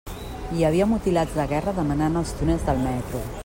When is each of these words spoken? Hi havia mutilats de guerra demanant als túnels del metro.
Hi 0.59 0.63
havia 0.69 0.87
mutilats 0.93 1.37
de 1.41 1.45
guerra 1.53 1.73
demanant 1.81 2.19
als 2.23 2.33
túnels 2.41 2.65
del 2.71 2.83
metro. 2.89 3.23